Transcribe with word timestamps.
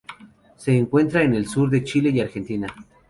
Se 0.57 0.75
encuentra 0.75 1.21
en 1.21 1.35
el 1.35 1.47
sur 1.47 1.69
de 1.69 1.83
Chile 1.83 2.09
y 2.09 2.21
Argentina. 2.21 2.65